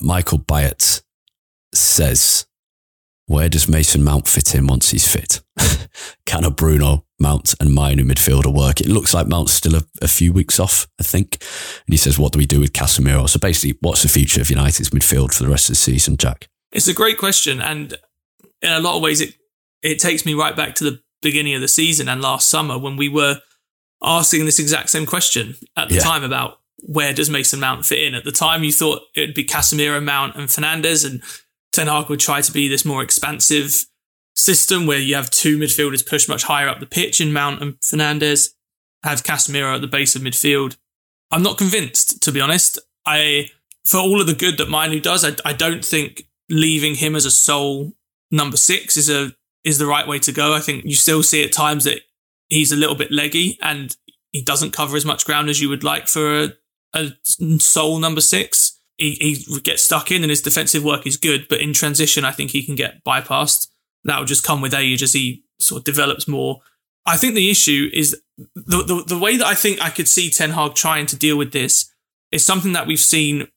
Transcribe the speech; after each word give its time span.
Michael 0.00 0.38
Byatt 0.38 1.02
says, 1.74 2.46
Where 3.26 3.48
does 3.48 3.68
Mason 3.68 4.02
Mount 4.02 4.26
fit 4.28 4.54
in 4.54 4.66
once 4.66 4.90
he's 4.90 5.06
fit? 5.10 5.42
Can 6.26 6.44
a 6.44 6.50
Bruno, 6.50 7.04
Mount, 7.18 7.54
and 7.60 7.74
Mainoo 7.74 8.04
midfielder 8.04 8.52
work? 8.52 8.80
It 8.80 8.88
looks 8.88 9.12
like 9.14 9.26
Mount's 9.26 9.52
still 9.52 9.76
a, 9.76 9.82
a 10.02 10.08
few 10.08 10.32
weeks 10.32 10.58
off, 10.58 10.88
I 10.98 11.02
think. 11.02 11.36
And 11.86 11.92
he 11.92 11.96
says, 11.96 12.18
What 12.18 12.32
do 12.32 12.38
we 12.38 12.46
do 12.46 12.60
with 12.60 12.72
Casemiro? 12.72 13.28
So 13.28 13.38
basically, 13.38 13.78
what's 13.80 14.02
the 14.02 14.08
future 14.08 14.40
of 14.40 14.50
United's 14.50 14.90
midfield 14.90 15.34
for 15.34 15.44
the 15.44 15.50
rest 15.50 15.68
of 15.68 15.74
the 15.74 15.80
season, 15.80 16.16
Jack? 16.16 16.48
It's 16.72 16.88
a 16.88 16.94
great 16.94 17.18
question, 17.18 17.60
and 17.60 17.94
in 18.62 18.72
a 18.72 18.80
lot 18.80 18.96
of 18.96 19.02
ways, 19.02 19.20
it 19.20 19.34
it 19.82 19.98
takes 19.98 20.24
me 20.26 20.34
right 20.34 20.54
back 20.54 20.74
to 20.76 20.84
the 20.84 21.00
beginning 21.22 21.54
of 21.54 21.60
the 21.60 21.68
season 21.68 22.08
and 22.08 22.20
last 22.22 22.48
summer 22.48 22.78
when 22.78 22.96
we 22.96 23.08
were 23.08 23.40
asking 24.02 24.44
this 24.44 24.58
exact 24.58 24.88
same 24.90 25.04
question 25.06 25.54
at 25.76 25.88
the 25.88 25.96
Yeah. 25.96 26.00
time 26.02 26.22
about 26.22 26.60
where 26.82 27.12
does 27.12 27.30
Mason 27.30 27.60
Mount 27.60 27.84
fit 27.84 28.02
in. 28.02 28.14
At 28.14 28.24
the 28.24 28.32
time, 28.32 28.64
you 28.64 28.72
thought 28.72 29.02
it 29.14 29.20
would 29.20 29.34
be 29.34 29.44
Casemiro, 29.44 30.02
Mount, 30.02 30.36
and 30.36 30.48
Fernandes, 30.48 31.04
and 31.04 31.22
Ten 31.72 31.86
Hag 31.86 32.08
would 32.08 32.20
try 32.20 32.40
to 32.40 32.52
be 32.52 32.68
this 32.68 32.84
more 32.84 33.02
expansive 33.02 33.86
system 34.34 34.86
where 34.86 34.98
you 34.98 35.14
have 35.14 35.30
two 35.30 35.58
midfielders 35.58 36.06
pushed 36.06 36.28
much 36.28 36.44
higher 36.44 36.68
up 36.68 36.80
the 36.80 36.86
pitch 36.86 37.20
in 37.20 37.32
Mount 37.32 37.62
and 37.62 37.74
Fernandes, 37.80 38.50
have 39.02 39.22
Casemiro 39.22 39.74
at 39.74 39.80
the 39.80 39.86
base 39.86 40.14
of 40.14 40.22
midfield. 40.22 40.76
I'm 41.30 41.42
not 41.42 41.58
convinced, 41.58 42.22
to 42.22 42.32
be 42.32 42.40
honest. 42.40 42.78
I, 43.06 43.50
for 43.86 43.98
all 43.98 44.20
of 44.20 44.26
the 44.26 44.34
good 44.34 44.58
that 44.58 44.70
Mainoo 44.70 45.00
does, 45.00 45.24
I, 45.24 45.36
I 45.44 45.52
don't 45.52 45.84
think 45.84 46.24
leaving 46.48 46.96
him 46.96 47.14
as 47.14 47.24
a 47.24 47.30
sole 47.30 47.92
number 48.30 48.56
six 48.56 48.96
is 48.96 49.08
a 49.08 49.32
is 49.62 49.78
the 49.78 49.86
right 49.86 50.08
way 50.08 50.18
to 50.18 50.32
go. 50.32 50.54
I 50.54 50.60
think 50.60 50.84
you 50.84 50.94
still 50.94 51.22
see 51.22 51.44
at 51.44 51.52
times 51.52 51.84
that 51.84 52.00
he's 52.48 52.72
a 52.72 52.76
little 52.76 52.94
bit 52.94 53.12
leggy 53.12 53.58
and 53.60 53.94
he 54.32 54.42
doesn't 54.42 54.72
cover 54.72 54.96
as 54.96 55.04
much 55.04 55.26
ground 55.26 55.50
as 55.50 55.60
you 55.60 55.68
would 55.68 55.84
like 55.84 56.08
for 56.08 56.44
a, 56.44 56.52
a 56.94 57.10
sole 57.58 57.98
number 57.98 58.20
six. 58.20 58.78
He, 58.96 59.14
he 59.46 59.60
gets 59.60 59.82
stuck 59.82 60.10
in 60.10 60.22
and 60.22 60.30
his 60.30 60.42
defensive 60.42 60.84
work 60.84 61.06
is 61.06 61.16
good, 61.16 61.46
but 61.48 61.60
in 61.60 61.72
transition, 61.72 62.24
I 62.24 62.32
think 62.32 62.50
he 62.50 62.62
can 62.62 62.74
get 62.74 63.02
bypassed. 63.04 63.68
That 64.04 64.18
will 64.18 64.26
just 64.26 64.44
come 64.44 64.60
with 64.60 64.74
age 64.74 65.02
as 65.02 65.12
he 65.12 65.44
sort 65.58 65.80
of 65.80 65.84
develops 65.84 66.28
more. 66.28 66.60
I 67.06 67.16
think 67.16 67.34
the 67.34 67.50
issue 67.50 67.90
is 67.92 68.20
the, 68.36 68.82
the, 68.82 69.04
the 69.06 69.18
way 69.18 69.36
that 69.36 69.46
I 69.46 69.54
think 69.54 69.80
I 69.80 69.90
could 69.90 70.08
see 70.08 70.28
Ten 70.30 70.50
Hag 70.50 70.74
trying 70.74 71.06
to 71.06 71.16
deal 71.16 71.36
with 71.36 71.52
this 71.52 71.90
is 72.30 72.44
something 72.44 72.72
that 72.74 72.86
we've 72.86 73.00
seen. 73.00 73.48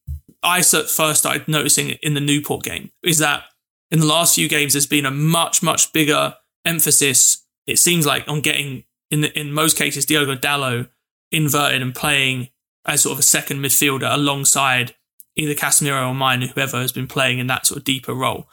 I 0.42 0.62
first 0.62 1.20
started 1.20 1.48
noticing 1.48 1.92
in 2.02 2.14
the 2.14 2.22
Newport 2.22 2.64
game 2.64 2.92
is 3.02 3.18
that 3.20 3.44
in 3.92 4.00
the 4.00 4.06
last 4.06 4.36
few 4.36 4.50
games, 4.50 4.74
there's 4.74 4.88
been 4.88 5.06
a 5.06 5.12
much, 5.12 5.62
much 5.62 5.94
bigger 5.94 6.36
emphasis, 6.66 7.46
it 7.68 7.78
seems 7.78 8.06
like, 8.06 8.28
on 8.28 8.42
getting, 8.42 8.86
in, 9.12 9.22
the, 9.22 9.40
in 9.40 9.54
most 9.54 9.78
cases, 9.78 10.06
Diogo 10.06 10.36
Dalot 10.36 10.90
inverted 11.32 11.82
and 11.82 11.94
playing 11.94 12.50
as 12.86 13.02
sort 13.02 13.14
of 13.14 13.20
a 13.20 13.24
second 13.24 13.60
midfielder 13.60 14.14
alongside 14.14 14.96
either 15.36 15.54
Casemiro 15.54 16.10
or 16.10 16.14
mine, 16.14 16.42
whoever 16.42 16.78
has 16.78 16.92
been 16.92 17.08
playing 17.08 17.40
in 17.40 17.48
that 17.48 17.66
sort 17.66 17.80
of 17.80 17.84
deeper 17.84 18.14
role. 18.14 18.48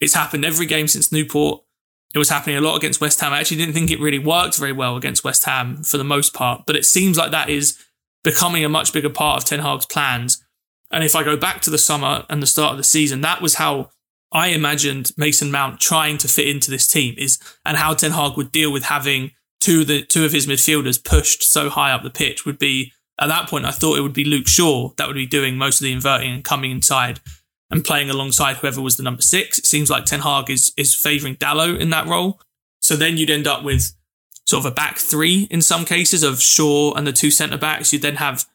It's 0.00 0.14
happened 0.14 0.44
every 0.44 0.66
game 0.66 0.88
since 0.88 1.12
Newport. 1.12 1.62
It 2.14 2.18
was 2.18 2.30
happening 2.30 2.56
a 2.56 2.60
lot 2.60 2.76
against 2.76 3.00
West 3.00 3.20
Ham. 3.20 3.32
I 3.32 3.40
actually 3.40 3.58
didn't 3.58 3.74
think 3.74 3.90
it 3.90 4.00
really 4.00 4.18
worked 4.18 4.56
very 4.56 4.72
well 4.72 4.96
against 4.96 5.24
West 5.24 5.44
Ham 5.44 5.82
for 5.82 5.98
the 5.98 6.04
most 6.04 6.32
part, 6.32 6.62
but 6.66 6.76
it 6.76 6.84
seems 6.84 7.18
like 7.18 7.30
that 7.30 7.50
is 7.50 7.78
becoming 8.24 8.64
a 8.64 8.68
much 8.68 8.92
bigger 8.92 9.10
part 9.10 9.42
of 9.42 9.48
Ten 9.48 9.60
Hag's 9.60 9.86
plans. 9.86 10.42
And 10.90 11.04
if 11.04 11.14
I 11.14 11.22
go 11.22 11.36
back 11.36 11.60
to 11.62 11.70
the 11.70 11.78
summer 11.78 12.24
and 12.30 12.42
the 12.42 12.46
start 12.46 12.72
of 12.72 12.78
the 12.78 12.84
season, 12.84 13.20
that 13.20 13.42
was 13.42 13.56
how 13.56 13.90
I 14.32 14.48
imagined 14.48 15.12
Mason 15.16 15.50
Mount 15.50 15.80
trying 15.80 16.18
to 16.18 16.28
fit 16.28 16.48
into 16.48 16.70
this 16.70 16.86
team 16.86 17.14
is 17.18 17.38
and 17.64 17.76
how 17.76 17.94
Ten 17.94 18.12
Hag 18.12 18.36
would 18.36 18.52
deal 18.52 18.72
with 18.72 18.84
having 18.84 19.32
two 19.60 19.82
of 19.82 19.86
the 19.86 20.02
two 20.02 20.24
of 20.24 20.32
his 20.32 20.46
midfielders 20.46 21.02
pushed 21.02 21.42
so 21.42 21.68
high 21.68 21.92
up 21.92 22.02
the 22.02 22.10
pitch 22.10 22.46
would 22.46 22.58
be 22.58 22.92
at 23.18 23.28
that 23.28 23.48
point 23.48 23.64
I 23.64 23.70
thought 23.70 23.98
it 23.98 24.02
would 24.02 24.12
be 24.12 24.24
Luke 24.24 24.48
Shaw 24.48 24.90
that 24.96 25.06
would 25.06 25.14
be 25.14 25.26
doing 25.26 25.56
most 25.56 25.80
of 25.80 25.84
the 25.84 25.92
inverting 25.92 26.32
and 26.32 26.44
coming 26.44 26.70
inside 26.70 27.20
and 27.70 27.84
playing 27.84 28.10
alongside 28.10 28.56
whoever 28.56 28.80
was 28.80 28.96
the 28.96 29.02
number 29.02 29.22
six. 29.22 29.58
It 29.58 29.66
seems 29.66 29.90
like 29.90 30.04
Ten 30.04 30.20
Hag 30.20 30.50
is 30.50 30.72
is 30.76 30.94
favouring 30.94 31.36
Dalot 31.36 31.80
in 31.80 31.90
that 31.90 32.06
role. 32.06 32.40
So 32.80 32.96
then 32.96 33.16
you'd 33.16 33.30
end 33.30 33.46
up 33.46 33.64
with 33.64 33.92
sort 34.46 34.64
of 34.64 34.72
a 34.72 34.74
back 34.74 34.98
three 34.98 35.46
in 35.50 35.60
some 35.60 35.84
cases 35.84 36.22
of 36.22 36.40
Shaw 36.40 36.94
and 36.94 37.06
the 37.06 37.12
two 37.12 37.30
centre 37.30 37.58
backs. 37.58 37.92
You'd 37.92 38.02
then 38.02 38.16
have, 38.16 38.46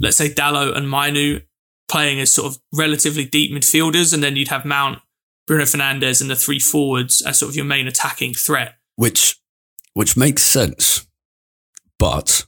let's 0.00 0.16
say, 0.16 0.28
Dalot 0.28 0.76
and 0.76 0.90
Mainoo 0.90 1.40
playing 1.88 2.18
as 2.18 2.32
sort 2.32 2.52
of 2.52 2.60
relatively 2.72 3.24
deep 3.24 3.52
midfielders, 3.52 4.12
and 4.12 4.22
then 4.22 4.34
you'd 4.34 4.48
have 4.48 4.64
Mount, 4.64 4.98
Bruno 5.46 5.64
Fernandes, 5.64 6.20
and 6.20 6.28
the 6.28 6.34
three 6.34 6.58
forwards 6.58 7.22
as 7.22 7.38
sort 7.38 7.50
of 7.50 7.56
your 7.56 7.64
main 7.64 7.86
attacking 7.86 8.34
threat. 8.34 8.74
which 8.96 9.36
which 9.94 10.16
makes 10.16 10.42
sense. 10.42 11.06
But 11.98 12.44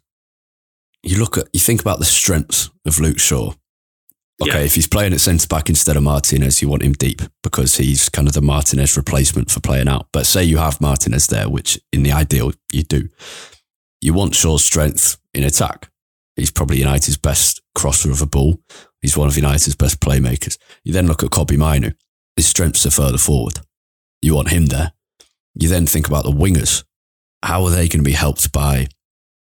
you 1.09 1.19
look 1.19 1.39
at 1.39 1.49
you 1.53 1.61
think 1.61 1.81
about 1.81 1.99
the 1.99 2.05
strengths 2.05 2.71
of 2.87 2.99
Luke 2.99 3.19
Shaw. 3.19 3.55
Okay, 4.41 4.59
Yeah. 4.61 4.65
if 4.65 4.75
he's 4.77 4.87
playing 4.87 5.13
at 5.13 5.21
centre 5.21 5.49
back 5.49 5.69
instead 5.69 5.97
of 5.97 6.03
Martinez, 6.05 6.63
you 6.63 6.69
want 6.69 6.83
him 6.83 6.93
deep 6.93 7.23
because 7.43 7.77
he's 7.77 8.09
kind 8.09 8.29
of 8.29 8.35
the 8.35 8.41
Martinez 8.43 8.97
replacement 8.97 9.51
for 9.51 9.61
playing 9.61 9.89
out. 9.89 10.07
But 10.13 10.27
say 10.27 10.45
you 10.45 10.59
have 10.59 10.81
Martinez 10.81 11.27
there, 11.27 11.49
which 11.49 11.81
in 11.93 12.05
the 12.05 12.13
ideal 12.13 12.53
you 12.73 12.85
do, 12.85 13.09
you 14.01 14.15
want 14.15 14.37
Shaw's 14.37 14.65
strength 14.65 15.19
in 15.35 15.43
attack. 15.43 15.91
He's 16.37 16.53
probably 16.53 16.79
United's 16.79 17.17
best 17.17 17.61
crosser 17.75 18.13
of 18.13 18.23
a 18.23 18.27
ball. 18.27 18.61
He's 19.03 19.17
one 19.17 19.27
of 19.27 19.37
United's 19.37 19.75
best 19.75 19.99
playmakers. 20.01 20.57
You 20.85 20.93
then 20.93 21.09
look 21.09 21.25
at 21.25 21.31
Kobbie 21.31 21.57
Mainoo. 21.57 21.91
His 22.37 22.47
strengths 22.47 22.87
are 22.87 22.93
further 22.93 23.19
forward. 23.19 23.59
You 24.23 24.37
want 24.37 24.51
him 24.51 24.67
there. 24.67 24.93
You 25.55 25.69
then 25.69 25.87
think 25.87 26.07
about 26.07 26.23
the 26.25 26.31
wingers. 26.31 26.85
How 27.43 27.65
are 27.65 27.71
they 27.71 27.89
going 27.89 28.05
to 28.05 28.09
be 28.09 28.13
helped 28.13 28.53
by 28.53 28.87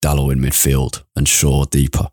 Dalot 0.03 0.33
in 0.33 0.41
midfield 0.41 1.05
and 1.17 1.29
Shaw 1.29 1.65
deeper? 1.65 2.09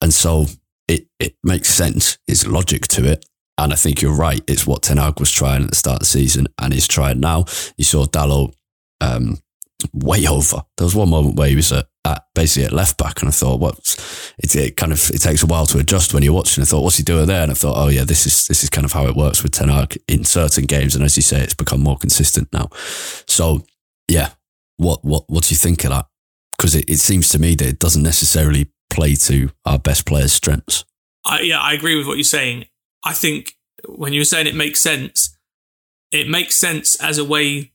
And 0.00 0.12
so 0.12 0.46
it, 0.88 1.06
it 1.18 1.36
makes 1.42 1.68
sense. 1.68 2.18
It's 2.26 2.46
logic 2.46 2.88
to 2.88 3.10
it. 3.10 3.24
And 3.58 3.72
I 3.72 3.76
think 3.76 4.00
you're 4.02 4.16
right. 4.16 4.42
It's 4.48 4.66
what 4.66 4.82
Ten 4.82 4.96
Hag 4.96 5.20
was 5.20 5.30
trying 5.30 5.64
at 5.64 5.70
the 5.70 5.76
start 5.76 5.96
of 5.96 6.00
the 6.00 6.06
season 6.06 6.48
and 6.58 6.72
he's 6.72 6.88
trying 6.88 7.20
now. 7.20 7.44
You 7.76 7.84
saw 7.84 8.06
Dalot 8.06 8.54
um, 9.00 9.38
way 9.92 10.26
over. 10.26 10.62
There 10.76 10.84
was 10.84 10.94
one 10.94 11.10
moment 11.10 11.36
where 11.36 11.48
he 11.48 11.56
was 11.56 11.72
at, 11.72 11.86
at 12.04 12.24
basically 12.34 12.66
at 12.66 12.72
left 12.72 12.98
back, 12.98 13.20
and 13.20 13.28
I 13.28 13.32
thought, 13.32 13.60
what? 13.60 13.78
It, 14.38 14.54
it 14.56 14.76
kind 14.76 14.92
of 14.92 15.10
it 15.10 15.20
takes 15.20 15.42
a 15.42 15.46
while 15.46 15.66
to 15.66 15.78
adjust 15.78 16.14
when 16.14 16.22
you're 16.22 16.32
watching. 16.32 16.62
I 16.62 16.64
thought, 16.64 16.82
what's 16.82 16.96
he 16.96 17.02
doing 17.02 17.26
there? 17.26 17.42
And 17.42 17.50
I 17.50 17.54
thought, 17.54 17.76
oh 17.76 17.88
yeah, 17.88 18.04
this 18.04 18.26
is 18.26 18.46
this 18.46 18.62
is 18.62 18.70
kind 18.70 18.84
of 18.84 18.92
how 18.92 19.06
it 19.06 19.16
works 19.16 19.42
with 19.42 19.52
Ten 19.52 19.68
Hag 19.68 19.98
in 20.08 20.24
certain 20.24 20.64
games. 20.64 20.94
And 20.94 21.04
as 21.04 21.16
you 21.16 21.22
say, 21.22 21.40
it's 21.40 21.54
become 21.54 21.82
more 21.82 21.98
consistent 21.98 22.48
now. 22.52 22.68
So 23.26 23.64
yeah, 24.08 24.30
what 24.76 25.04
what 25.04 25.24
what 25.28 25.44
do 25.44 25.52
you 25.52 25.58
think 25.58 25.84
of 25.84 25.90
that? 25.90 26.06
Because 26.62 26.76
it, 26.76 26.88
it 26.88 26.98
seems 26.98 27.28
to 27.30 27.40
me 27.40 27.56
that 27.56 27.66
it 27.66 27.78
doesn't 27.80 28.04
necessarily 28.04 28.70
play 28.88 29.16
to 29.16 29.50
our 29.64 29.80
best 29.80 30.06
players' 30.06 30.32
strengths. 30.32 30.84
I, 31.24 31.40
yeah, 31.40 31.58
I 31.58 31.72
agree 31.72 31.96
with 31.96 32.06
what 32.06 32.18
you're 32.18 32.22
saying. 32.22 32.66
I 33.02 33.14
think 33.14 33.56
when 33.88 34.12
you 34.12 34.20
were 34.20 34.24
saying 34.24 34.46
it 34.46 34.54
makes 34.54 34.80
sense, 34.80 35.36
it 36.12 36.28
makes 36.28 36.54
sense 36.54 36.94
as 37.02 37.18
a 37.18 37.24
way 37.24 37.72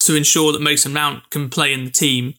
to 0.00 0.14
ensure 0.14 0.52
that 0.52 0.62
Mason 0.62 0.92
Mount 0.92 1.28
can 1.30 1.50
play 1.50 1.72
in 1.72 1.84
the 1.84 1.90
team 1.90 2.34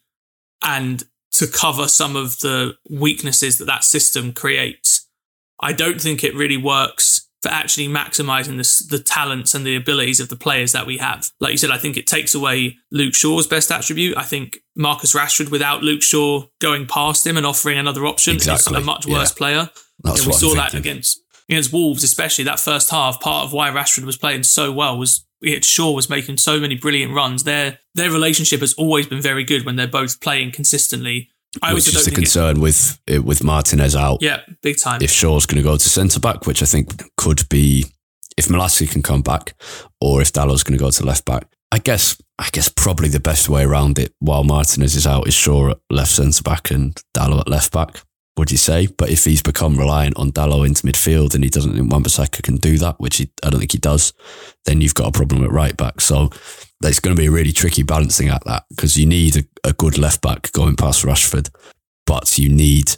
and 0.64 1.04
to 1.34 1.48
cover 1.48 1.90
some 1.90 2.16
of 2.16 2.40
the 2.40 2.78
weaknesses 2.90 3.58
that 3.58 3.66
that 3.66 3.84
system 3.84 4.32
creates. 4.32 5.06
I 5.60 5.74
don't 5.74 6.00
think 6.00 6.24
it 6.24 6.34
really 6.34 6.56
works 6.56 7.29
for 7.42 7.50
actually 7.50 7.88
maximizing 7.88 8.58
the, 8.58 8.98
the 8.98 9.02
talents 9.04 9.54
and 9.56 9.66
the 9.66 9.76
abilities 9.76 10.20
of 10.20 10.28
the 10.30 10.36
players 10.36 10.74
that 10.74 10.86
we 10.86 10.98
have. 10.98 11.30
Like 11.40 11.52
you 11.52 11.58
said, 11.58 11.72
I 11.72 11.78
think 11.78 11.96
it 11.96 12.06
takes 12.08 12.36
away 12.36 12.78
Luke 12.92 13.14
Shaw's 13.16 13.48
best 13.48 13.72
attribute. 13.72 14.18
I 14.18 14.24
think 14.24 14.60
Marcus 14.76 15.14
Rashford, 15.16 15.50
without 15.50 15.82
Luke 15.82 16.02
Shaw 16.02 16.46
going 16.60 16.86
past 16.86 17.26
him 17.26 17.38
and 17.38 17.46
offering 17.46 17.78
another 17.78 18.06
option, 18.06 18.36
Exactly. 18.36 18.78
is 18.78 18.84
a 18.84 18.86
much 18.86 19.06
worse 19.06 19.32
Yeah. 19.32 19.38
player. 19.38 19.70
That's 20.04 20.22
Yeah, 20.22 20.28
we 20.28 20.34
saw 20.34 20.54
that 20.56 20.74
against 20.74 21.20
against 21.50 21.74
Wolves, 21.74 22.04
especially 22.04 22.44
that 22.44 22.60
first 22.60 22.90
half. 22.92 23.20
Part 23.22 23.46
of 23.46 23.54
why 23.54 23.70
Rashford 23.72 24.04
was 24.04 24.18
playing 24.18 24.44
so 24.44 24.72
well 24.72 24.98
was 24.98 25.26
it 25.42 25.64
Shaw 25.66 25.92
was 25.92 26.10
making 26.10 26.38
so 26.38 26.60
many 26.60 26.76
brilliant 26.76 27.14
runs. 27.14 27.44
Their 27.44 27.80
their 27.96 28.12
relationship 28.12 28.60
has 28.60 28.74
always 28.74 29.08
been 29.08 29.22
very 29.22 29.44
good 29.46 29.66
when 29.66 29.76
they're 29.78 29.88
both 29.88 30.20
playing 30.22 30.52
consistently. 30.52 31.30
I 31.64 31.74
Which 31.74 31.88
is 31.88 31.94
the 31.94 32.00
think 32.02 32.14
it- 32.14 32.22
concern 32.22 32.62
with 32.62 33.00
with 33.24 33.44
Martinez 33.44 33.96
out. 33.96 34.20
yeah, 34.22 34.42
big 34.62 34.78
time. 34.80 35.02
If 35.02 35.12
Shaw's 35.12 35.46
going 35.46 35.58
to 35.58 35.68
go 35.68 35.78
to 35.78 35.90
centre 35.90 36.20
back, 36.20 36.46
which 36.46 36.62
I 36.62 36.66
think 36.66 37.04
could 37.18 37.48
be 37.50 37.86
if 38.38 38.48
Malacia 38.48 38.88
can 38.90 39.02
come 39.02 39.22
back, 39.22 39.54
or 40.00 40.22
if 40.22 40.32
Dalot's 40.32 40.64
going 40.64 40.78
to 40.78 40.84
go 40.84 40.92
to 40.92 41.06
left 41.06 41.26
back. 41.26 41.46
I 41.72 41.80
guess 41.80 42.22
I 42.38 42.50
guess 42.52 42.70
probably 42.70 43.10
the 43.10 43.20
best 43.20 43.50
way 43.50 43.64
around 43.64 44.00
it 44.00 44.14
while 44.20 44.44
Martinez 44.44 44.96
is 44.96 45.06
out 45.08 45.28
is 45.28 45.34
Shaw 45.34 45.72
at 45.72 45.78
left 45.90 46.12
centre 46.12 46.42
back 46.44 46.72
and 46.72 46.96
Dalot 47.16 47.42
at 47.42 47.50
left 47.50 47.72
back. 47.74 48.02
Would 48.38 48.52
you 48.52 48.58
say? 48.58 48.88
But 48.88 49.10
if 49.10 49.26
he's 49.26 49.42
become 49.42 49.76
reliant 49.78 50.18
on 50.18 50.32
Dalot 50.32 50.66
into 50.68 50.84
midfield 50.88 51.36
and 51.36 51.44
he 51.44 51.50
doesn't 51.50 51.74
think 51.76 51.92
Wan-Bissaka 51.92 52.42
can 52.42 52.56
do 52.56 52.78
that, 52.78 52.98
which 53.00 53.18
he, 53.18 53.30
I 53.44 53.50
don't 53.50 53.60
think 53.60 53.74
he 53.74 53.78
does, 53.80 54.14
then 54.66 54.80
you've 54.82 54.94
got 54.96 55.10
a 55.10 55.12
problem 55.12 55.44
at 55.44 55.52
right 55.52 55.76
back. 55.76 56.00
So 56.00 56.30
it's 56.82 57.00
going 57.00 57.16
to 57.16 57.20
be 57.20 57.28
a 57.28 57.32
really 57.32 57.52
tricky 57.52 57.84
balancing 57.84 58.30
act 58.30 58.46
that 58.46 58.64
because 58.70 58.98
you 58.98 59.06
need 59.06 59.38
a, 59.38 59.70
a 59.70 59.74
good 59.74 59.98
left 59.98 60.22
back 60.22 60.52
going 60.54 60.76
past 60.76 61.04
Rashford, 61.04 61.50
but 62.06 62.38
you 62.38 62.50
need 62.50 62.96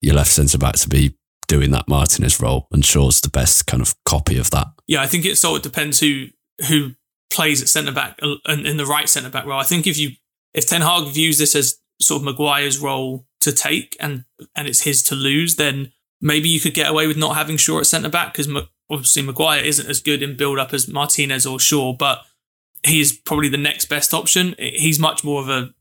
your 0.00 0.14
left 0.14 0.30
centre 0.30 0.58
back 0.58 0.76
to 0.76 0.88
be 0.88 1.16
doing 1.48 1.70
that 1.72 1.88
Martinez 1.88 2.40
role, 2.40 2.68
and 2.72 2.84
Shaw's 2.84 3.20
the 3.20 3.28
best 3.28 3.66
kind 3.66 3.80
of 3.80 3.94
copy 4.04 4.38
of 4.38 4.50
that. 4.50 4.68
Yeah, 4.86 5.02
I 5.02 5.06
think 5.06 5.24
it 5.24 5.36
sort 5.36 5.58
of 5.58 5.62
depends 5.62 6.00
who 6.00 6.26
who 6.68 6.92
plays 7.30 7.60
at 7.60 7.68
centre 7.68 7.92
back 7.92 8.18
uh, 8.22 8.36
and 8.46 8.66
in 8.66 8.76
the 8.76 8.86
right 8.86 9.08
centre 9.08 9.30
back 9.30 9.46
role. 9.46 9.60
I 9.60 9.64
think 9.64 9.86
if 9.86 9.98
you 9.98 10.10
if 10.54 10.66
Ten 10.66 10.82
Hag 10.82 11.08
views 11.08 11.38
this 11.38 11.54
as 11.54 11.76
sort 12.00 12.20
of 12.20 12.24
Maguire's 12.24 12.78
role 12.78 13.26
to 13.40 13.52
take 13.52 13.96
and 14.00 14.24
and 14.54 14.68
it's 14.68 14.82
his 14.82 15.02
to 15.04 15.14
lose, 15.14 15.56
then 15.56 15.92
maybe 16.20 16.48
you 16.48 16.60
could 16.60 16.74
get 16.74 16.90
away 16.90 17.06
with 17.06 17.16
not 17.16 17.36
having 17.36 17.56
Shaw 17.56 17.80
at 17.80 17.86
centre 17.86 18.08
back 18.08 18.32
because 18.32 18.48
obviously 18.90 19.22
Maguire 19.22 19.62
isn't 19.62 19.88
as 19.88 20.00
good 20.00 20.22
in 20.22 20.36
build 20.36 20.58
up 20.58 20.72
as 20.72 20.88
Martinez 20.88 21.46
or 21.46 21.58
Shaw, 21.58 21.92
but 21.92 22.22
he's 22.86 23.16
probably 23.16 23.48
the 23.48 23.56
next 23.56 23.86
best 23.86 24.14
option. 24.14 24.54
He's 24.58 24.98
much 24.98 25.24
more 25.24 25.40
of 25.40 25.48
a 25.48 25.74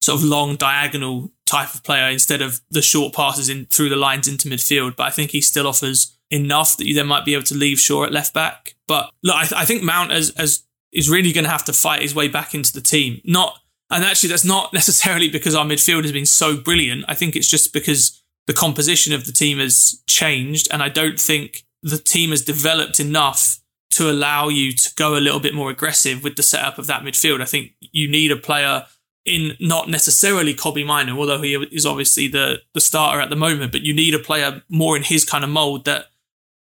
sort 0.00 0.20
of 0.20 0.24
long 0.24 0.56
diagonal 0.56 1.32
type 1.46 1.74
of 1.74 1.82
player 1.82 2.08
instead 2.08 2.42
of 2.42 2.60
the 2.70 2.82
short 2.82 3.12
passes 3.12 3.48
in 3.48 3.66
through 3.66 3.88
the 3.88 3.96
lines 3.96 4.28
into 4.28 4.48
midfield. 4.48 4.96
But 4.96 5.04
I 5.04 5.10
think 5.10 5.30
he 5.30 5.40
still 5.40 5.66
offers 5.66 6.16
enough 6.30 6.76
that 6.76 6.86
you 6.86 6.94
then 6.94 7.06
might 7.06 7.24
be 7.24 7.34
able 7.34 7.44
to 7.44 7.54
leave 7.54 7.78
Shaw 7.78 8.04
at 8.04 8.12
left 8.12 8.34
back. 8.34 8.74
But 8.86 9.10
look, 9.22 9.36
I, 9.36 9.42
th- 9.42 9.60
I 9.60 9.64
think 9.64 9.82
Mount 9.82 10.12
as, 10.12 10.30
as 10.30 10.64
is 10.92 11.10
really 11.10 11.32
going 11.32 11.44
to 11.44 11.50
have 11.50 11.64
to 11.64 11.72
fight 11.72 12.02
his 12.02 12.14
way 12.14 12.28
back 12.28 12.54
into 12.54 12.72
the 12.72 12.80
team. 12.80 13.20
Not 13.24 13.58
and 13.90 14.04
actually 14.04 14.30
that's 14.30 14.44
not 14.44 14.72
necessarily 14.72 15.28
because 15.28 15.54
our 15.54 15.64
midfield 15.64 16.02
has 16.02 16.12
been 16.12 16.26
so 16.26 16.56
brilliant. 16.56 17.04
I 17.08 17.14
think 17.14 17.36
it's 17.36 17.48
just 17.48 17.72
because 17.72 18.22
the 18.46 18.52
composition 18.52 19.12
of 19.12 19.26
the 19.26 19.32
team 19.32 19.58
has 19.58 20.02
changed, 20.06 20.68
and 20.72 20.82
I 20.82 20.88
don't 20.88 21.20
think 21.20 21.64
the 21.82 21.98
team 21.98 22.30
has 22.30 22.42
developed 22.42 23.00
enough 23.00 23.58
to 23.90 24.10
allow 24.10 24.48
you 24.48 24.72
to 24.72 24.94
go 24.96 25.16
a 25.16 25.20
little 25.20 25.40
bit 25.40 25.54
more 25.54 25.70
aggressive 25.70 26.22
with 26.22 26.36
the 26.36 26.42
setup 26.42 26.78
of 26.78 26.86
that 26.86 27.02
midfield. 27.02 27.40
I 27.40 27.46
think 27.46 27.72
you 27.80 28.10
need 28.10 28.30
a 28.30 28.36
player 28.36 28.86
in 29.24 29.56
not 29.58 29.88
necessarily 29.88 30.54
Kobbie 30.54 30.84
Mainoo, 30.84 31.18
although 31.18 31.42
he 31.42 31.54
is 31.54 31.84
obviously 31.84 32.28
the 32.28 32.60
the 32.74 32.80
starter 32.80 33.20
at 33.20 33.30
the 33.30 33.36
moment, 33.36 33.72
but 33.72 33.82
you 33.82 33.94
need 33.94 34.14
a 34.14 34.18
player 34.18 34.62
more 34.68 34.96
in 34.96 35.02
his 35.02 35.24
kind 35.24 35.44
of 35.44 35.50
mold 35.50 35.84
that 35.84 36.06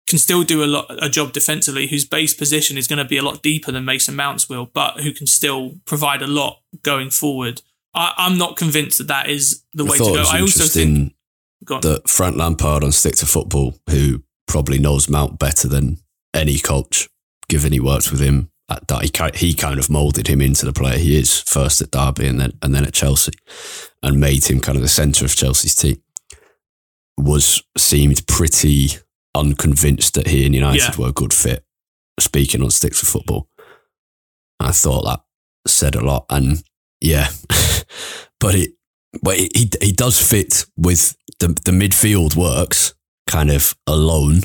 can 0.07 0.19
still 0.19 0.43
do 0.43 0.63
a 0.63 0.67
lot 0.67 0.87
a 1.03 1.09
job 1.09 1.33
defensively, 1.33 1.87
whose 1.87 2.05
base 2.05 2.35
position 2.35 2.77
is 2.77 2.87
going 2.87 2.99
to 2.99 3.05
be 3.05 3.17
a 3.17 3.23
lot 3.23 3.43
deeper 3.43 3.73
than 3.73 3.85
Mason 3.85 4.15
Mounts 4.15 4.49
will, 4.49 4.67
but 4.67 5.01
who 5.01 5.13
can 5.13 5.27
still 5.27 5.77
provide 5.87 6.21
a 6.21 6.27
lot 6.27 6.61
going 6.83 7.11
forward. 7.11 7.63
I, 7.95 8.13
I'm 8.17 8.37
not 8.37 8.57
convinced 8.57 8.99
that 8.99 9.07
that 9.07 9.31
is 9.31 9.63
the 9.73 9.85
way 9.85 9.97
to 9.99 10.05
go. 10.05 10.25
I 10.29 10.41
also 10.41 10.65
think 10.65 11.15
that 11.67 12.09
Frank 12.09 12.37
Lampard 12.37 12.85
on 12.85 12.93
Stick 12.93 13.17
to 13.17 13.27
Football, 13.27 13.79
who 13.89 14.23
probably 14.47 14.79
knows 14.79 15.09
Mount 15.09 15.39
better 15.39 15.69
than 15.69 15.99
any 16.35 16.59
coach, 16.59 17.09
given 17.49 17.73
he 17.73 17.81
worked 17.81 18.11
with 18.11 18.21
him 18.21 18.51
at 18.69 18.87
that, 18.89 19.03
he, 19.35 19.47
he 19.49 19.55
kind 19.55 19.79
of 19.81 19.91
moulded 19.91 20.29
him 20.29 20.41
into 20.41 20.65
the 20.65 20.73
player 20.73 20.97
he 20.99 21.17
is 21.19 21.41
first 21.41 21.81
at 21.83 21.91
Derby 21.91 22.27
and 22.29 22.41
then 22.41 22.53
and 22.63 22.75
then 22.75 22.85
at 22.85 22.93
Chelsea, 22.95 23.33
and 24.03 24.21
made 24.21 24.45
him 24.49 24.61
kind 24.61 24.77
of 24.77 24.83
the 24.83 24.89
centre 24.89 25.25
of 25.25 25.35
Chelsea's 25.35 25.75
team. 25.75 26.03
Was 27.19 27.63
seemed 27.77 28.27
pretty 28.27 28.91
unconvinced 29.35 30.15
that 30.15 30.29
he 30.29 30.47
and 30.47 30.55
United 30.55 30.81
Yeah. 30.81 30.97
were 30.97 31.09
a 31.09 31.13
good 31.13 31.35
fit. 31.35 31.65
Speaking 32.19 32.63
on 32.63 32.71
Sticks 32.71 33.01
to 33.01 33.07
Football, 33.07 33.49
I 34.59 34.73
thought 34.73 35.05
that 35.05 35.21
said 35.67 35.95
a 35.95 36.05
lot, 36.05 36.27
and 36.31 36.63
yeah, 37.01 37.29
but 38.41 38.55
it 38.55 38.71
but 39.23 39.37
he 39.37 39.51
he 39.55 39.71
he 39.83 39.93
does 39.93 40.21
fit 40.21 40.65
with 40.77 41.17
the 41.41 41.49
the 41.49 41.73
midfield 41.73 42.37
works 42.37 42.95
kind 43.27 43.51
of 43.51 43.75
alone 43.87 44.43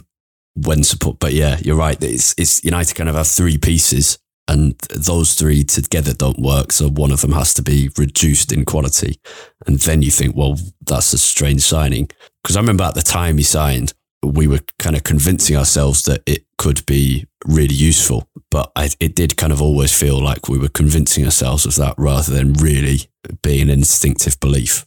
when 0.56 0.84
support. 0.84 1.20
But 1.20 1.34
yeah, 1.34 1.58
you're 1.62 1.76
right. 1.78 2.02
It's 2.04 2.34
it's 2.38 2.64
United 2.64 2.96
kind 2.96 3.10
of 3.10 3.16
have 3.16 3.28
three 3.28 3.58
pieces, 3.58 4.18
and 4.48 4.78
those 4.90 5.36
three 5.36 5.64
together 5.64 6.14
don't 6.14 6.40
work. 6.40 6.72
So 6.72 6.90
one 6.90 7.12
of 7.12 7.22
them 7.22 7.34
has 7.34 7.54
to 7.56 7.62
be 7.62 7.90
reduced 7.98 8.52
in 8.52 8.66
quality, 8.66 9.20
and 9.68 9.80
then 9.80 10.02
you 10.02 10.12
think, 10.12 10.36
well, 10.36 10.58
that's 10.82 11.14
a 11.14 11.18
strange 11.18 11.62
signing. 11.62 12.10
Because 12.44 12.56
I 12.58 12.60
remember 12.62 12.84
at 12.84 12.96
the 12.96 13.02
time 13.02 13.38
he 13.38 13.44
signed, 13.44 13.94
we 14.24 14.48
were 14.48 14.62
kind 14.80 14.96
of 14.96 15.04
convincing 15.04 15.56
ourselves 15.56 16.04
that 16.06 16.22
it 16.26 16.46
could 16.58 16.86
be 16.86 17.28
really 17.46 17.76
useful, 17.76 18.28
but 18.50 18.72
I, 18.76 18.90
it 19.00 19.16
did 19.16 19.38
kind 19.38 19.52
of 19.54 19.62
always 19.62 19.96
feel 19.96 20.20
like 20.20 20.48
we 20.48 20.58
were 20.58 20.70
convincing 20.70 21.26
ourselves 21.26 21.66
of 21.66 21.76
that 21.76 21.96
rather 21.98 22.34
than 22.34 22.54
really 22.54 23.02
being 23.44 23.64
an 23.70 23.80
instinctive 23.80 24.40
belief. 24.40 24.86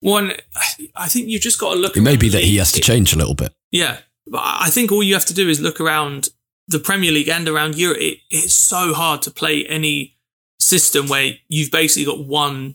one. 0.00 0.32
I 0.94 1.08
think 1.08 1.28
you've 1.28 1.42
just 1.42 1.60
got 1.60 1.74
to 1.74 1.80
look. 1.80 1.96
It 1.96 2.00
may 2.02 2.16
be 2.16 2.28
that 2.30 2.42
he 2.42 2.56
has 2.56 2.72
to 2.72 2.80
change 2.80 3.12
a 3.12 3.18
little 3.18 3.34
bit. 3.34 3.52
Yeah, 3.70 3.98
but 4.26 4.42
I 4.42 4.70
think 4.70 4.90
all 4.90 5.02
you 5.02 5.14
have 5.14 5.24
to 5.26 5.34
do 5.34 5.48
is 5.48 5.60
look 5.60 5.80
around 5.80 6.28
the 6.68 6.78
Premier 6.78 7.12
League 7.12 7.28
and 7.28 7.48
around 7.48 7.76
Europe. 7.76 7.98
It, 8.00 8.18
it's 8.30 8.54
so 8.54 8.92
hard 8.92 9.22
to 9.22 9.30
play 9.30 9.64
any 9.66 10.16
system 10.58 11.06
where 11.06 11.34
you've 11.48 11.70
basically 11.70 12.04
got 12.04 12.24
one 12.24 12.74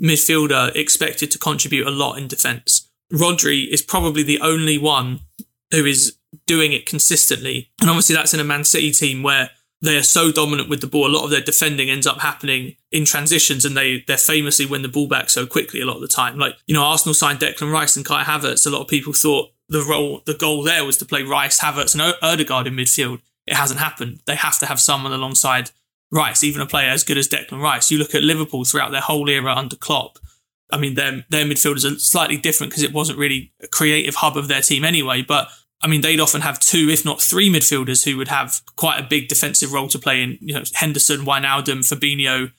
midfielder 0.00 0.74
expected 0.74 1.30
to 1.30 1.38
contribute 1.38 1.86
a 1.86 1.90
lot 1.90 2.18
in 2.18 2.28
defence. 2.28 2.90
Rodri 3.12 3.68
is 3.68 3.82
probably 3.82 4.22
the 4.22 4.40
only 4.40 4.78
one 4.78 5.20
who 5.70 5.84
is 5.84 6.16
doing 6.46 6.72
it 6.72 6.86
consistently, 6.86 7.70
and 7.80 7.90
obviously 7.90 8.14
that's 8.14 8.34
in 8.34 8.40
a 8.40 8.44
Man 8.44 8.64
City 8.64 8.90
team 8.90 9.22
where 9.22 9.50
they 9.82 9.96
are 9.96 10.02
so 10.02 10.32
dominant 10.32 10.68
with 10.68 10.80
the 10.80 10.86
ball. 10.86 11.06
A 11.06 11.14
lot 11.14 11.24
of 11.24 11.30
their 11.30 11.40
defending 11.40 11.90
ends 11.90 12.06
up 12.06 12.20
happening 12.20 12.76
in 12.90 13.04
transitions, 13.04 13.64
and 13.64 13.76
they 13.76 14.02
they 14.06 14.16
famously 14.16 14.66
win 14.66 14.82
the 14.82 14.88
ball 14.88 15.08
back 15.08 15.30
so 15.30 15.46
quickly 15.46 15.80
a 15.80 15.86
lot 15.86 15.96
of 15.96 16.02
the 16.02 16.08
time. 16.08 16.38
Like 16.38 16.56
you 16.66 16.74
know, 16.74 16.82
Arsenal 16.82 17.14
signed 17.14 17.40
Declan 17.40 17.72
Rice 17.72 17.96
and 17.96 18.04
Kai 18.04 18.24
Havertz. 18.24 18.66
A 18.66 18.70
lot 18.70 18.82
of 18.82 18.88
people 18.88 19.12
thought 19.12 19.50
the 19.68 19.82
role, 19.82 20.22
the 20.26 20.34
goal 20.34 20.62
there 20.62 20.84
was 20.84 20.96
to 20.98 21.04
play 21.04 21.22
Rice, 21.22 21.60
Havertz, 21.60 21.94
and 21.94 22.14
Ødegaard 22.22 22.66
in 22.66 22.74
midfield. 22.74 23.20
It 23.46 23.54
hasn't 23.54 23.80
happened. 23.80 24.20
They 24.26 24.36
have 24.36 24.58
to 24.60 24.66
have 24.66 24.80
someone 24.80 25.12
alongside 25.12 25.70
Rice, 26.10 26.44
even 26.44 26.62
a 26.62 26.66
player 26.66 26.90
as 26.90 27.04
good 27.04 27.18
as 27.18 27.28
Declan 27.28 27.62
Rice. 27.62 27.90
You 27.90 27.98
look 27.98 28.14
at 28.14 28.22
Liverpool 28.22 28.64
throughout 28.64 28.92
their 28.92 29.00
whole 29.00 29.28
era 29.28 29.54
under 29.54 29.76
Klopp. 29.76 30.18
I 30.70 30.78
mean, 30.78 30.94
their 30.94 31.24
their 31.30 31.44
midfielders 31.44 31.84
are 31.84 31.98
slightly 31.98 32.36
different 32.36 32.70
because 32.70 32.82
it 32.82 32.92
wasn't 32.92 33.18
really 33.18 33.52
a 33.62 33.68
creative 33.68 34.16
hub 34.16 34.36
of 34.36 34.48
their 34.48 34.62
team 34.62 34.84
anyway. 34.84 35.22
But 35.22 35.48
I 35.80 35.88
mean, 35.88 36.00
they'd 36.00 36.20
often 36.20 36.40
have 36.40 36.58
two, 36.58 36.88
if 36.90 37.04
not 37.04 37.20
three, 37.20 37.50
midfielders 37.50 38.04
who 38.04 38.16
would 38.16 38.28
have 38.28 38.60
quite 38.76 38.98
a 38.98 39.06
big 39.06 39.28
defensive 39.28 39.72
role 39.72 39.88
to 39.88 39.98
play 39.98 40.22
in. 40.22 40.38
You 40.40 40.54
know, 40.54 40.62
Henderson, 40.74 41.20
Wijnaldum, 41.20 41.80
Fabinho, 41.80 42.52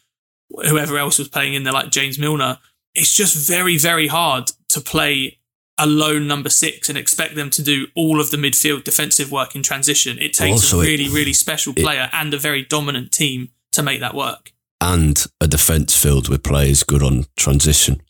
whoever 0.50 0.98
else 0.98 1.20
was 1.20 1.28
playing 1.28 1.54
in 1.54 1.64
there, 1.64 1.74
like 1.74 1.90
James 1.90 2.20
Milner. 2.20 2.60
It's 2.94 3.16
just 3.16 3.48
very, 3.48 3.78
very 3.78 4.08
hard 4.08 4.52
to 4.70 4.82
play 4.82 5.40
a 5.80 5.86
lone 5.86 6.28
number 6.28 6.50
six 6.50 6.90
and 6.90 6.98
expect 6.98 7.36
them 7.36 7.50
to 7.52 7.62
do 7.62 7.88
all 7.96 8.20
of 8.20 8.32
the 8.32 8.38
midfield 8.38 8.84
defensive 8.84 9.32
work 9.32 9.56
in 9.56 9.64
transition. 9.64 10.18
It 10.20 10.34
takes 10.34 10.74
a 10.74 10.80
it- 10.80 10.84
really, 10.84 11.08
really 11.10 11.34
special 11.34 11.74
player 11.74 12.10
and 12.14 12.34
a 12.34 12.38
very 12.40 12.64
dominant 12.64 13.12
team 13.12 13.50
to 13.74 13.84
make 13.84 14.00
that 14.00 14.16
work. 14.16 14.52
And 14.82 15.24
a 15.42 15.48
defence 15.48 15.96
filled 15.96 16.30
with 16.30 16.44
players 16.44 16.84
good 16.84 17.02
on 17.04 17.26
transition, 17.36 18.02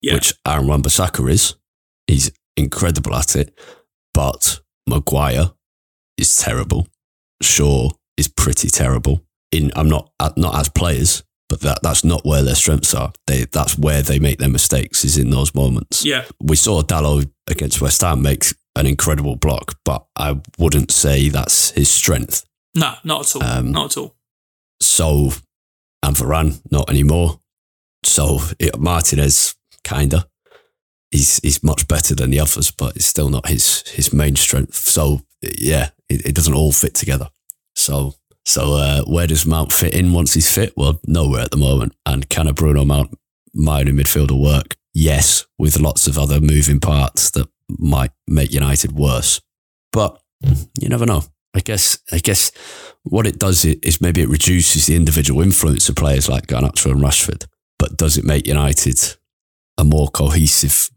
Yeah. 0.00 0.14
which 0.14 0.32
Aaron 0.46 0.66
Wan-Bissaka 0.68 1.30
is. 1.30 1.54
He's 2.06 2.30
incredible 2.56 3.14
at 3.14 3.34
it. 3.36 3.56
But 4.14 4.60
Maguire 4.88 5.52
is 6.18 6.34
terrible. 6.36 6.88
Shaw 7.42 7.90
is 8.16 8.28
pretty 8.28 8.68
terrible. 8.68 9.24
In 9.50 9.70
I'm 9.76 9.88
not 9.88 10.10
not 10.36 10.54
as 10.56 10.68
players, 10.68 11.22
but 11.48 11.60
that 11.60 11.80
that's 11.82 12.04
not 12.04 12.24
where 12.24 12.42
their 12.42 12.54
strengths 12.54 12.94
are. 12.94 13.12
They 13.26 13.44
that's 13.44 13.78
where 13.78 14.02
they 14.02 14.18
make 14.18 14.38
their 14.38 14.48
mistakes 14.48 15.04
is 15.04 15.18
in 15.18 15.30
those 15.30 15.54
moments. 15.54 16.04
yeah. 16.04 16.24
we 16.40 16.56
saw 16.56 16.82
Dalot 16.82 17.30
against 17.48 17.80
West 17.80 18.00
Ham 18.00 18.22
make 18.22 18.44
an 18.76 18.86
incredible 18.86 19.36
block, 19.36 19.78
but 19.84 20.06
I 20.16 20.40
wouldn't 20.58 20.90
say 20.90 21.28
that's 21.28 21.70
his 21.72 21.90
strength. 21.90 22.44
No, 22.74 22.94
not 23.04 23.26
at 23.26 23.36
all. 23.36 23.42
Um, 23.42 23.72
not 23.72 23.92
at 23.92 23.96
all. 23.98 24.16
So, 24.80 25.32
and 26.02 26.16
Varane, 26.16 26.60
not 26.70 26.88
anymore. 26.88 27.40
So 28.04 28.40
it, 28.58 28.78
Martinez, 28.78 29.54
kinda. 29.84 30.26
He's 31.10 31.38
he's 31.40 31.62
much 31.62 31.86
better 31.86 32.14
than 32.14 32.30
the 32.30 32.40
others, 32.40 32.70
but 32.70 32.96
it's 32.96 33.04
still 33.04 33.28
not 33.28 33.48
his 33.48 33.86
his 33.88 34.12
main 34.12 34.36
strength. 34.36 34.74
So 34.74 35.20
yeah, 35.42 35.90
it, 36.08 36.26
it 36.26 36.34
doesn't 36.34 36.54
all 36.54 36.72
fit 36.72 36.94
together. 36.94 37.28
So 37.74 38.14
so 38.44 38.74
uh, 38.74 39.02
where 39.04 39.26
does 39.26 39.46
Mount 39.46 39.72
fit 39.72 39.94
in 39.94 40.12
once 40.12 40.34
he's 40.34 40.52
fit? 40.52 40.72
Well, 40.76 41.00
nowhere 41.06 41.42
at 41.42 41.50
the 41.50 41.56
moment. 41.56 41.94
And 42.04 42.28
can 42.28 42.48
a 42.48 42.52
Bruno 42.52 42.84
Mount 42.84 43.16
Mainoo 43.54 43.92
midfielder 43.92 44.40
work? 44.40 44.76
Yes, 44.94 45.46
with 45.58 45.80
lots 45.80 46.06
of 46.06 46.18
other 46.18 46.40
moving 46.40 46.80
parts 46.80 47.30
that 47.30 47.48
might 47.68 48.10
make 48.26 48.52
United 48.52 48.92
worse. 48.92 49.40
But 49.92 50.20
you 50.78 50.88
never 50.88 51.06
know. 51.06 51.22
I 51.54 51.60
guess 51.60 51.98
I 52.10 52.18
guess 52.18 52.50
what 53.02 53.26
it 53.26 53.38
does 53.38 53.64
is 53.64 54.00
maybe 54.00 54.22
it 54.22 54.28
reduces 54.28 54.86
the 54.86 54.96
individual 54.96 55.42
influence 55.42 55.88
of 55.88 55.96
players 55.96 56.28
like 56.28 56.46
Garnacho 56.46 56.90
and 56.90 57.00
Rashford. 57.00 57.46
But 57.78 57.96
does 57.96 58.16
it 58.16 58.24
make 58.24 58.46
United 58.46 59.16
a 59.78 59.84
more 59.84 60.08
cohesive 60.08 60.90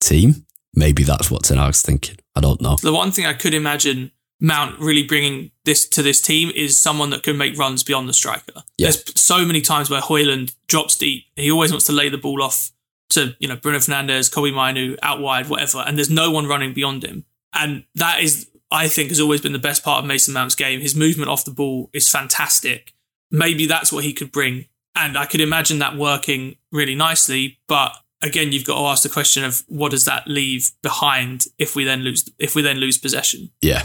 team? 0.00 0.46
Maybe 0.74 1.02
that's 1.02 1.30
what 1.30 1.44
Ten 1.44 1.58
Hag's 1.58 1.82
thinking. 1.82 2.16
I 2.34 2.40
don't 2.40 2.60
know. 2.60 2.76
The 2.76 2.92
one 2.92 3.12
thing 3.12 3.26
I 3.26 3.34
could 3.34 3.54
imagine 3.54 4.10
Mount 4.42 4.78
really 4.80 5.04
bringing 5.04 5.52
this 5.64 5.88
to 5.90 6.02
this 6.02 6.20
team 6.20 6.50
is 6.50 6.82
someone 6.82 7.10
that 7.10 7.22
can 7.22 7.38
make 7.38 7.56
runs 7.56 7.84
beyond 7.84 8.08
the 8.08 8.12
striker. 8.12 8.64
Yeah. 8.76 8.90
There's 8.90 9.20
so 9.20 9.44
many 9.44 9.60
times 9.60 9.88
where 9.88 10.00
Højlund 10.00 10.56
drops 10.66 10.96
deep. 10.96 11.26
He 11.36 11.48
always 11.48 11.70
wants 11.70 11.86
to 11.86 11.92
lay 11.92 12.08
the 12.08 12.18
ball 12.18 12.42
off 12.42 12.72
to, 13.10 13.36
you 13.38 13.46
know, 13.46 13.54
Bruno 13.54 13.78
Fernandes, 13.78 14.32
Kobbie 14.32 14.50
Mainoo, 14.50 14.96
out 15.00 15.20
wide, 15.20 15.48
whatever, 15.48 15.78
and 15.86 15.96
there's 15.96 16.10
no 16.10 16.32
one 16.32 16.48
running 16.48 16.74
beyond 16.74 17.04
him. 17.04 17.24
And 17.54 17.84
that 17.94 18.20
is, 18.20 18.50
I 18.72 18.88
think, 18.88 19.10
has 19.10 19.20
always 19.20 19.40
been 19.40 19.52
the 19.52 19.60
best 19.60 19.84
part 19.84 20.02
of 20.02 20.08
Mason 20.08 20.34
Mount's 20.34 20.56
game. 20.56 20.80
His 20.80 20.96
movement 20.96 21.30
off 21.30 21.44
the 21.44 21.52
ball 21.52 21.88
is 21.92 22.08
fantastic. 22.08 22.94
Maybe 23.30 23.66
that's 23.66 23.92
what 23.92 24.02
he 24.02 24.12
could 24.12 24.32
bring. 24.32 24.66
And 24.96 25.16
I 25.16 25.26
could 25.26 25.40
imagine 25.40 25.78
that 25.78 25.96
working 25.96 26.56
really 26.72 26.96
nicely. 26.96 27.60
But 27.68 27.94
again, 28.22 28.50
you've 28.50 28.64
got 28.64 28.78
to 28.78 28.86
ask 28.86 29.04
the 29.04 29.08
question 29.08 29.44
of 29.44 29.62
what 29.68 29.92
does 29.92 30.04
that 30.06 30.26
leave 30.26 30.72
behind 30.82 31.46
if 31.58 31.76
we 31.76 31.84
then 31.84 32.00
lose 32.00 32.28
if 32.38 32.54
we 32.56 32.62
then 32.62 32.78
lose 32.78 32.98
possession? 32.98 33.50
Yeah, 33.60 33.84